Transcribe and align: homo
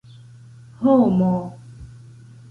homo 0.81 1.33